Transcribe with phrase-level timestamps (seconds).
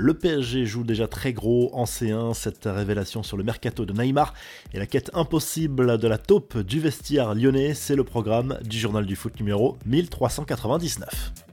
[0.00, 4.32] Le PSG joue déjà très gros en C1, cette révélation sur le mercato de Neymar
[4.72, 9.06] et la quête impossible de la taupe du vestiaire lyonnais, c'est le programme du journal
[9.06, 11.47] du foot numéro 1399.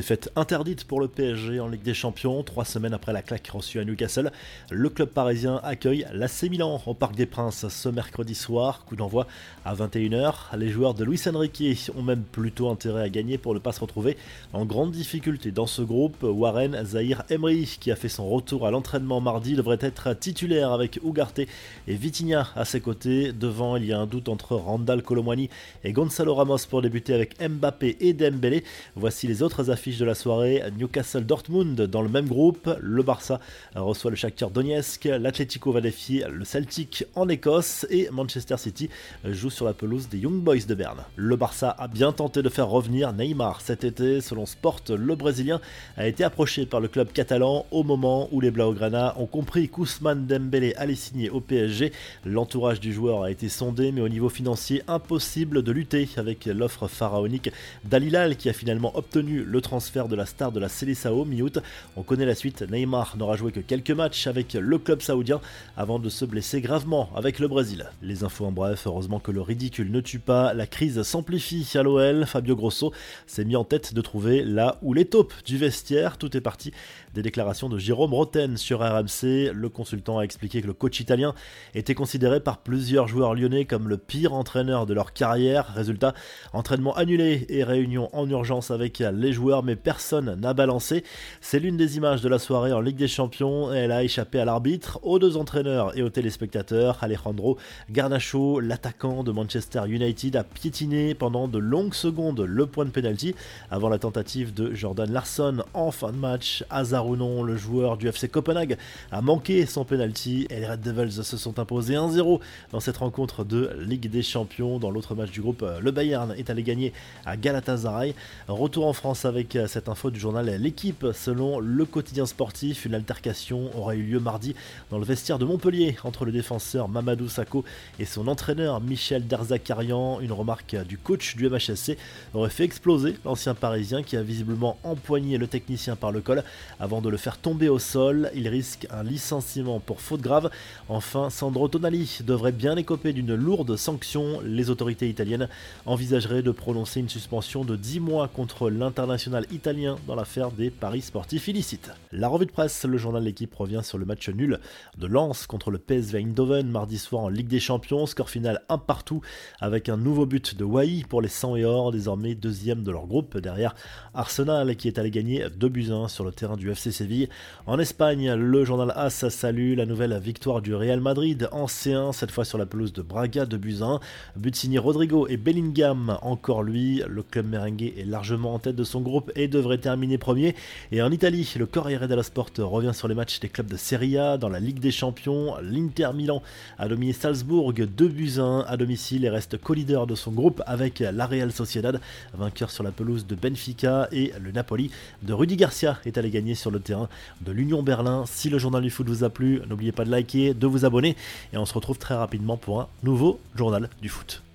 [0.00, 3.80] Défaite interdite pour le PSG en Ligue des Champions, trois semaines après la claque reçue
[3.80, 4.32] à Newcastle.
[4.70, 8.86] Le club parisien accueille l'AC Milan au Parc des Princes ce mercredi soir.
[8.86, 9.26] Coup d'envoi
[9.66, 10.56] à 21h.
[10.56, 11.62] Les joueurs de Luis Enrique
[11.94, 14.16] ont même plutôt intérêt à gagner pour ne pas se retrouver
[14.54, 16.22] en grande difficulté dans ce groupe.
[16.22, 20.98] Warren Zahir Emery, qui a fait son retour à l'entraînement mardi, devrait être titulaire avec
[21.04, 21.48] Ugarte et
[21.88, 23.32] Vitinha à ses côtés.
[23.32, 25.50] Devant, il y a un doute entre Randall Colomwani
[25.84, 28.64] et Gonzalo Ramos pour débuter avec Mbappé et Dembélé.
[28.96, 33.40] Voici les autres affaires de la soirée, Newcastle Dortmund dans le même groupe, le Barça
[33.74, 38.88] reçoit le Shakhtar Donetsk, l'Atlético va défier le Celtic en Écosse et Manchester City
[39.24, 41.00] joue sur la pelouse des Young Boys de Berne.
[41.16, 45.60] Le Barça a bien tenté de faire revenir Neymar cet été, selon Sport, le Brésilien
[45.96, 50.26] a été approché par le club catalan au moment où les Blaugrana ont compris qu'Ousmane
[50.26, 51.92] Dembélé allait signer au PSG.
[52.24, 56.88] L'entourage du joueur a été sondé, mais au niveau financier, impossible de lutter avec l'offre
[56.88, 57.50] pharaonique
[57.84, 61.60] d'Alilal qui a finalement obtenu le transfert de la star de la Célessao mi-août.
[61.96, 65.40] On connaît la suite, Neymar n'aura joué que quelques matchs avec le club saoudien
[65.76, 67.88] avant de se blesser gravement avec le Brésil.
[68.02, 71.84] Les infos en bref, heureusement que le ridicule ne tue pas, la crise s'amplifie à
[71.84, 72.92] l'OL, Fabio Grosso
[73.28, 76.72] s'est mis en tête de trouver là où les taupes du vestiaire, tout est parti
[77.14, 79.52] des déclarations de Jérôme Roten sur RMC.
[79.52, 81.34] Le consultant a expliqué que le coach italien
[81.74, 85.72] était considéré par plusieurs joueurs lyonnais comme le pire entraîneur de leur carrière.
[85.74, 86.14] Résultat,
[86.52, 91.04] entraînement annulé et réunion en urgence avec les joueurs mais personne n'a balancé.
[91.40, 93.40] C'est l'une des images de la soirée en Ligue des Champions
[93.72, 96.98] elle a échappé à l'arbitre, aux deux entraîneurs et aux téléspectateurs.
[97.02, 97.58] Alejandro
[97.90, 103.34] Garnacho, l'attaquant de Manchester United, a piétiné pendant de longues secondes le point de pénalty
[103.70, 106.64] avant la tentative de Jordan Larson en fin de match.
[106.70, 108.76] Hasard ou non, le joueur du FC Copenhague
[109.10, 112.40] a manqué son penalty et les Red Devils se sont imposés 1-0
[112.72, 114.78] dans cette rencontre de Ligue des Champions.
[114.78, 116.92] Dans l'autre match du groupe, le Bayern est allé gagner
[117.26, 118.14] à Galatasaray.
[118.48, 121.06] Retour en France avec cette info du journal L'équipe.
[121.12, 124.54] Selon le quotidien sportif, une altercation aurait eu lieu mardi
[124.90, 127.64] dans le vestiaire de Montpellier entre le défenseur Mamadou Sakho
[127.98, 130.20] et son entraîneur Michel Derzakarian.
[130.20, 131.96] Une remarque du coach du MHSC
[132.32, 136.44] aurait fait exploser l'ancien parisien qui a visiblement empoigné le technicien par le col
[136.78, 138.30] avant de le faire tomber au sol.
[138.34, 140.50] Il risque un licenciement pour faute grave.
[140.88, 144.40] Enfin, Sandro Tonali devrait bien écoper d'une lourde sanction.
[144.44, 145.48] Les autorités italiennes
[145.86, 151.02] envisageraient de prononcer une suspension de 10 mois contre l'international italien dans l'affaire des paris
[151.02, 151.92] sportifs illicites.
[152.12, 154.58] La revue de presse, le journal L'équipe revient sur le match nul
[154.98, 158.78] de Lens contre le PSV Eindhoven mardi soir en Ligue des Champions, score final un
[158.78, 159.20] partout
[159.60, 163.06] avec un nouveau but de Wai pour les 100 et or, désormais deuxième de leur
[163.06, 163.74] groupe derrière
[164.14, 167.28] Arsenal qui est allé gagner 2 buts 1 sur le terrain du FC Séville.
[167.66, 172.30] En Espagne, le journal AS salue la nouvelle victoire du Real Madrid en C1, cette
[172.30, 174.00] fois sur la pelouse de Braga 2 buts 1.
[174.36, 178.84] But signé Rodrigo et Bellingham, encore lui, le club merengue est largement en tête de
[178.84, 180.54] son groupe et devrait terminer premier.
[180.92, 184.18] Et en Italie, le Corriere dello Sport revient sur les matchs des clubs de Serie
[184.18, 185.54] A dans la Ligue des Champions.
[185.62, 186.42] L'Inter Milan
[186.78, 190.62] a dominé Salzbourg 2 buts à 1 à domicile et reste co-leader de son groupe
[190.66, 192.00] avec la Real Sociedad,
[192.34, 194.90] vainqueur sur la pelouse de Benfica et le Napoli
[195.22, 197.08] de Rudy Garcia est allé gagner sur le terrain
[197.40, 198.24] de l'Union Berlin.
[198.26, 201.16] Si le journal du foot vous a plu, n'oubliez pas de liker, de vous abonner
[201.52, 204.42] et on se retrouve très rapidement pour un nouveau journal du foot.